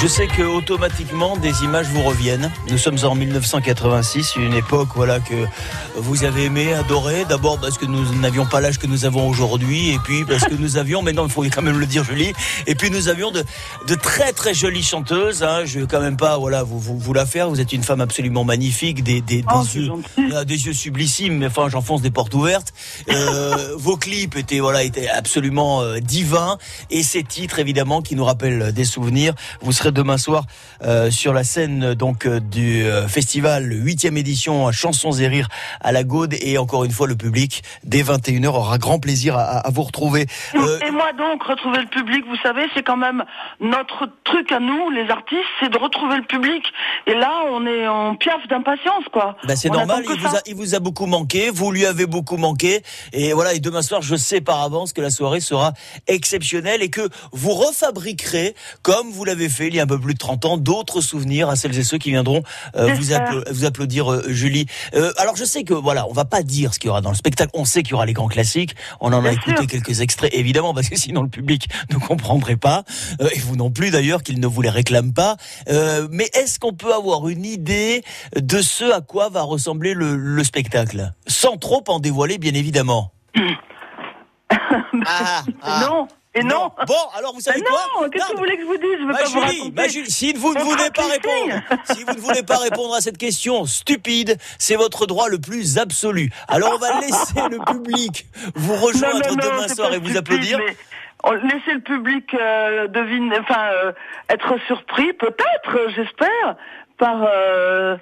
Je 0.00 0.06
sais 0.06 0.28
que 0.28 0.40
automatiquement 0.40 1.36
des 1.36 1.62
images 1.62 1.88
vous 1.88 2.00
reviennent. 2.00 2.50
Nous 2.70 2.78
sommes 2.78 2.96
en 3.04 3.14
1986, 3.14 4.36
une 4.36 4.54
époque 4.54 4.88
voilà 4.94 5.20
que 5.20 5.34
vous 5.94 6.24
avez 6.24 6.44
aimé, 6.44 6.72
adoré. 6.72 7.26
D'abord 7.28 7.60
parce 7.60 7.76
que 7.76 7.84
nous 7.84 8.14
n'avions 8.14 8.46
pas 8.46 8.62
l'âge 8.62 8.78
que 8.78 8.86
nous 8.86 9.04
avons 9.04 9.28
aujourd'hui, 9.28 9.90
et 9.90 9.98
puis 9.98 10.24
parce 10.24 10.44
que 10.44 10.54
nous 10.54 10.78
avions, 10.78 11.02
mais 11.02 11.12
non, 11.12 11.26
il 11.26 11.30
faut 11.30 11.42
quand 11.42 11.60
même 11.60 11.78
le 11.78 11.84
dire, 11.84 12.02
Julie. 12.02 12.32
Et 12.66 12.74
puis 12.76 12.90
nous 12.90 13.08
avions 13.08 13.30
de, 13.30 13.44
de 13.88 13.94
très 13.94 14.32
très 14.32 14.54
jolies 14.54 14.82
chanteuses. 14.82 15.42
Hein. 15.42 15.66
Je 15.66 15.80
vais 15.80 15.86
quand 15.86 16.00
même 16.00 16.16
pas 16.16 16.38
voilà 16.38 16.62
vous, 16.62 16.78
vous, 16.78 16.98
vous 16.98 17.12
la 17.12 17.26
faire. 17.26 17.50
Vous 17.50 17.60
êtes 17.60 17.74
une 17.74 17.82
femme 17.82 18.00
absolument 18.00 18.42
magnifique, 18.44 19.04
des, 19.04 19.20
des, 19.20 19.44
Oh, 19.54 19.64
des 19.64 19.80
yeux, 19.80 20.44
des 20.46 20.66
yeux 20.66 20.72
sublissimes. 20.72 21.36
Mais 21.36 21.48
enfin, 21.48 21.68
j'enfonce 21.68 22.00
des 22.00 22.10
portes 22.10 22.32
ouvertes. 22.32 22.72
Euh, 23.10 23.74
vos 23.76 23.98
clips 23.98 24.34
étaient 24.34 24.60
voilà 24.60 24.82
étaient 24.82 25.10
absolument 25.10 25.82
euh, 25.82 26.00
divins, 26.00 26.56
et 26.88 27.02
ces 27.02 27.22
titres 27.22 27.58
évidemment 27.58 28.00
qui 28.00 28.16
nous 28.16 28.24
rappellent 28.24 28.72
des 28.72 28.86
souvenirs. 28.86 29.34
Vous 29.60 29.72
serez 29.72 29.89
demain 29.90 30.18
soir 30.18 30.44
euh, 30.82 31.10
sur 31.10 31.32
la 31.32 31.44
scène 31.44 31.94
donc 31.94 32.26
euh, 32.26 32.40
du 32.40 32.84
euh, 32.84 33.08
festival 33.08 33.68
8e 33.70 34.16
édition 34.16 34.66
à 34.66 34.72
Chansons 34.72 35.12
et 35.12 35.28
Rires 35.28 35.48
à 35.80 35.92
la 35.92 36.04
Gaude 36.04 36.34
et 36.40 36.58
encore 36.58 36.84
une 36.84 36.90
fois 36.90 37.06
le 37.06 37.16
public 37.16 37.62
dès 37.84 38.02
21h 38.02 38.48
aura 38.48 38.78
grand 38.78 38.98
plaisir 38.98 39.36
à, 39.36 39.58
à 39.58 39.70
vous 39.70 39.82
retrouver. 39.82 40.26
Euh, 40.54 40.78
Et 40.86 40.90
moi 40.90 41.12
donc, 41.16 41.42
retrouver 41.42 41.78
le 41.80 41.88
public, 41.88 42.24
vous 42.26 42.36
savez, 42.42 42.62
c'est 42.74 42.82
quand 42.82 42.96
même 42.96 43.24
notre 43.60 44.08
truc 44.24 44.50
à 44.52 44.60
nous, 44.60 44.90
les 44.90 45.08
artistes, 45.10 45.40
c'est 45.60 45.70
de 45.70 45.78
retrouver 45.78 46.16
le 46.16 46.22
public. 46.24 46.62
Et 47.06 47.14
là, 47.14 47.30
on 47.50 47.66
est 47.66 47.86
en 47.88 48.14
piaf 48.14 48.46
d'impatience, 48.48 49.04
quoi. 49.12 49.36
Bah 49.44 49.56
c'est 49.56 49.70
normal, 49.70 50.04
il 50.08 50.20
vous, 50.20 50.36
a, 50.36 50.40
il 50.46 50.54
vous 50.54 50.74
a 50.74 50.78
beaucoup 50.78 51.06
manqué, 51.06 51.50
vous 51.50 51.70
lui 51.72 51.86
avez 51.86 52.06
beaucoup 52.06 52.36
manqué, 52.36 52.82
et 53.12 53.32
voilà, 53.32 53.54
et 53.54 53.60
demain 53.60 53.82
soir, 53.82 54.02
je 54.02 54.16
sais 54.16 54.40
par 54.40 54.62
avance 54.62 54.92
que 54.92 55.00
la 55.00 55.10
soirée 55.10 55.40
sera 55.40 55.72
exceptionnelle 56.06 56.82
et 56.82 56.90
que 56.90 57.08
vous 57.32 57.52
refabriquerez, 57.52 58.54
comme 58.82 59.10
vous 59.10 59.24
l'avez 59.24 59.48
fait 59.48 59.66
il 59.68 59.74
y 59.74 59.79
a 59.79 59.79
un 59.80 59.86
peu 59.86 59.98
plus 59.98 60.14
de 60.14 60.18
30 60.18 60.44
ans, 60.44 60.56
d'autres 60.56 61.00
souvenirs 61.00 61.48
à 61.48 61.56
celles 61.56 61.78
et 61.78 61.82
ceux 61.82 61.98
qui 61.98 62.10
viendront 62.10 62.42
euh, 62.76 62.92
vous, 62.94 63.02
J'espère. 63.02 63.32
appla- 63.32 63.50
vous 63.52 63.64
applaudir, 63.64 64.10
euh, 64.12 64.24
Julie. 64.28 64.66
Euh, 64.94 65.12
alors 65.18 65.36
je 65.36 65.44
sais 65.44 65.64
que, 65.64 65.74
voilà, 65.74 66.06
on 66.08 66.12
va 66.12 66.24
pas 66.24 66.42
dire 66.42 66.72
ce 66.74 66.78
qu'il 66.78 66.88
y 66.88 66.90
aura 66.90 67.00
dans 67.00 67.10
le 67.10 67.16
spectacle, 67.16 67.50
on 67.54 67.64
sait 67.64 67.82
qu'il 67.82 67.92
y 67.92 67.94
aura 67.94 68.06
les 68.06 68.12
grands 68.12 68.28
classiques, 68.28 68.74
on 69.00 69.12
en 69.12 69.24
a 69.24 69.32
écouté 69.32 69.56
sûr. 69.56 69.66
quelques 69.66 70.00
extraits, 70.00 70.30
évidemment, 70.34 70.74
parce 70.74 70.88
que 70.88 70.96
sinon 70.96 71.22
le 71.22 71.28
public 71.28 71.68
ne 71.90 71.96
comprendrait 71.96 72.56
pas, 72.56 72.84
euh, 73.20 73.28
et 73.34 73.38
vous 73.40 73.56
non 73.56 73.70
plus 73.70 73.90
d'ailleurs, 73.90 74.22
qu'il 74.22 74.38
ne 74.40 74.46
vous 74.46 74.62
les 74.62 74.70
réclame 74.70 75.12
pas. 75.12 75.36
Euh, 75.68 76.06
mais 76.10 76.28
est-ce 76.34 76.58
qu'on 76.58 76.72
peut 76.72 76.94
avoir 76.94 77.28
une 77.28 77.44
idée 77.44 78.02
de 78.36 78.60
ce 78.62 78.84
à 78.92 79.00
quoi 79.00 79.28
va 79.28 79.42
ressembler 79.42 79.94
le, 79.94 80.16
le 80.16 80.44
spectacle? 80.44 81.12
Sans 81.26 81.56
trop 81.56 81.82
en 81.88 82.00
dévoiler, 82.00 82.38
bien 82.38 82.54
évidemment. 82.54 83.12
Ah, 85.06 85.42
ah. 85.62 85.80
Non, 85.88 86.08
et 86.34 86.42
non. 86.44 86.70
Bon, 86.86 86.94
alors 87.16 87.34
vous 87.34 87.40
savez 87.40 87.60
Mais 87.60 87.66
quoi 87.66 87.80
non, 88.00 88.08
qu'est-ce 88.08 88.26
que 88.28 88.32
vous 88.32 88.38
voulez 88.38 88.56
que 88.56 88.62
je 88.62 88.66
vous 88.66 88.76
dise 88.76 88.90
Je 88.92 88.98
veux 89.00 89.06
Ma 89.06 89.18
pas 89.18 89.24
vous 89.24 89.30
Julie, 89.40 89.58
raconter. 89.60 89.72
ma 89.74 89.88
Julie, 89.88 90.10
si 90.10 90.32
vous 90.32 90.54
ne 90.54 90.60
voulez 90.60 90.90
pas 90.94 91.06
répondre, 91.06 91.54
si 91.92 92.04
vous 92.04 92.12
ne 92.14 92.20
voulez 92.20 92.42
pas 92.42 92.58
répondre 92.58 92.94
à 92.94 93.00
cette 93.00 93.18
question 93.18 93.64
stupide, 93.66 94.36
c'est 94.58 94.76
votre 94.76 95.06
droit 95.06 95.28
le 95.28 95.38
plus 95.40 95.78
absolu. 95.78 96.30
Alors 96.48 96.72
on 96.74 96.78
va 96.78 97.00
laisser 97.00 97.40
le 97.50 97.58
public 97.64 98.26
vous 98.54 98.76
rejoindre 98.76 99.18
Non, 99.28 99.34
non, 99.34 99.36
non, 99.36 99.56
demain 99.56 99.68
soir 99.68 99.88
pas 99.90 99.96
et 99.96 99.98
vous 99.98 100.04
stupide, 100.10 100.16
applaudir. 100.18 100.58
mais 100.58 100.76
Laissez 101.42 101.74
le 101.74 101.80
public 101.80 102.32
euh, 102.32 102.86
deviner, 102.88 103.38
enfin, 103.40 103.68
euh, 103.72 103.92
être 104.30 104.54
surpris, 104.66 105.12
peut-être, 105.12 105.90
j'espère, 105.94 106.56
par 106.96 107.24
euh, 107.28 107.96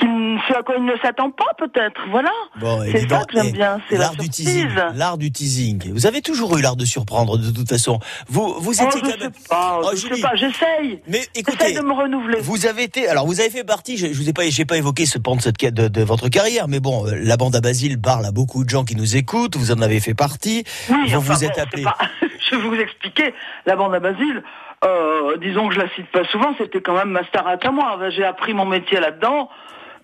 ce, 0.00 0.04
ce 0.48 0.58
à 0.58 0.62
quoi 0.62 0.74
il 0.78 0.84
ne 0.84 0.96
s'attend 1.02 1.30
pas, 1.30 1.52
peut-être. 1.58 2.00
Voilà. 2.10 2.30
Bon, 2.60 2.80
c'est 2.90 3.08
ça 3.08 3.24
que 3.24 3.32
j'aime 3.34 3.46
eh, 3.48 3.52
bien, 3.52 3.80
c'est 3.88 3.96
la 3.96 4.04
l'art 4.04 4.16
du 4.16 4.28
teasing. 4.28 4.68
L'art 4.94 5.18
du 5.18 5.30
teasing. 5.32 5.92
Vous 5.92 6.06
avez 6.06 6.22
toujours 6.22 6.56
eu 6.58 6.62
l'art 6.62 6.76
de 6.76 6.84
surprendre 6.84 7.38
de 7.38 7.50
toute 7.50 7.68
façon. 7.68 7.98
Vous, 8.28 8.54
vous 8.58 8.72
Oh, 8.80 8.84
étiez 8.88 9.00
je 9.00 9.04
quand 9.16 9.22
sais 9.22 9.48
pas, 9.48 9.80
Oh, 9.82 9.90
je 9.94 10.14
sais 10.14 10.20
pas, 10.20 10.34
j'essaye. 10.34 11.00
Mais 11.08 11.22
écoutez, 11.34 11.72
de 11.72 11.80
me 11.80 11.92
renouveler. 11.92 12.38
Vous 12.40 12.66
avez 12.66 12.82
été, 12.84 13.08
alors 13.08 13.26
vous 13.26 13.40
avez 13.40 13.50
fait 13.50 13.64
partie, 13.64 13.96
je, 13.96 14.06
je 14.12 14.14
vous 14.18 14.28
ai 14.28 14.32
pas, 14.32 14.42
j'ai 14.48 14.64
pas 14.64 14.76
évoqué 14.76 15.06
ce 15.06 15.18
pan 15.18 15.36
de, 15.36 15.40
cette, 15.42 15.62
de, 15.64 15.88
de 15.88 16.02
votre 16.02 16.28
carrière, 16.28 16.68
mais 16.68 16.80
bon, 16.80 17.06
euh, 17.06 17.12
la 17.22 17.36
bande 17.36 17.54
à 17.56 17.60
Basile 17.60 18.00
parle 18.00 18.26
à 18.26 18.32
beaucoup 18.32 18.64
de 18.64 18.70
gens 18.70 18.84
qui 18.84 18.96
nous 18.96 19.16
écoutent, 19.16 19.56
vous 19.56 19.72
en 19.72 19.80
avez 19.82 20.00
fait 20.00 20.14
partie, 20.14 20.64
Oui, 20.90 20.96
vous 21.08 21.16
enfin, 21.18 21.34
vous 21.34 21.44
êtes 21.44 21.58
appelé. 21.58 21.82
c'est 21.84 21.84
pas- 21.84 21.98
je 22.50 22.56
vais 22.56 22.62
vous 22.62 22.74
expliquer. 22.74 23.34
La 23.66 23.76
bande 23.76 23.94
à 23.94 24.00
Basile, 24.00 24.42
euh, 24.86 25.36
disons 25.38 25.68
que 25.68 25.74
je 25.74 25.80
la 25.80 25.88
cite 25.94 26.10
pas 26.12 26.24
souvent, 26.30 26.54
c'était 26.58 26.80
quand 26.80 26.94
même 26.94 27.10
ma 27.10 27.24
starac 27.26 27.64
à 27.64 27.70
moi. 27.70 27.98
J'ai 28.10 28.24
appris 28.24 28.54
mon 28.54 28.66
métier 28.66 29.00
là-dedans. 29.00 29.48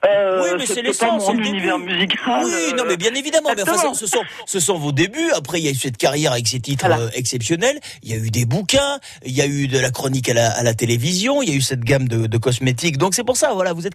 Euh, 0.05 0.43
Oui, 0.43 0.49
mais 0.59 0.67
c'est 0.67 0.75
c'était 0.75 0.83
l'essence, 0.89 1.25
pas 1.25 1.31
c'est 1.31 1.37
mon 1.37 1.41
le 1.43 1.47
univers 1.47 1.79
début. 1.79 1.93
musical. 1.93 2.43
Oui, 2.45 2.51
euh, 2.53 2.77
non, 2.77 2.83
mais 2.89 2.97
bien 2.97 3.15
évidemment. 3.15 3.51
Mais 3.57 3.63
enfin, 3.63 3.77
ce, 3.95 4.01
ce 4.01 4.07
sont, 4.09 4.23
ce 4.47 4.59
sont 4.59 4.77
vos 4.77 4.91
débuts. 4.91 5.31
Après, 5.37 5.61
il 5.61 5.65
y 5.65 5.69
a 5.69 5.71
eu 5.71 5.77
cette 5.77 5.97
carrière 5.97 6.33
avec 6.33 6.49
ces 6.49 6.59
titres 6.59 6.85
Voilà. 6.89 7.01
euh, 7.05 7.09
exceptionnels. 7.15 7.79
Il 8.03 8.11
y 8.11 8.15
a 8.15 8.17
eu 8.17 8.31
des 8.33 8.45
bouquins. 8.45 8.99
Il 9.25 9.31
y 9.31 9.41
a 9.41 9.47
eu 9.47 9.69
de 9.69 9.79
la 9.79 9.93
chronique 9.93 10.29
à 10.29 10.35
la, 10.35 10.51
à 10.51 10.65
la 10.65 10.75
télévision. 10.75 11.41
Il 11.41 11.51
y 11.51 11.53
a 11.53 11.55
eu 11.55 11.61
cette 11.61 11.85
gamme 11.85 12.09
de, 12.09 12.27
de 12.27 12.37
cosmétiques. 12.39 12.99
Donc 12.99 13.15
c'est 13.15 13.23
pour 13.23 13.37
ça, 13.37 13.53
voilà, 13.55 13.75
vous 13.75 13.87
êtes 13.87 13.91